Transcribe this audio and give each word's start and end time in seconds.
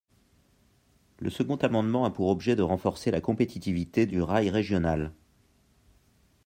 Le 1.19 1.29
second 1.29 1.57
amendement 1.57 2.05
a 2.05 2.09
pour 2.09 2.29
objet 2.29 2.55
de 2.55 2.63
renforcer 2.63 3.11
la 3.11 3.21
compétitivité 3.21 4.07
du 4.07 4.19
rail 4.19 4.49
régional. 4.49 5.13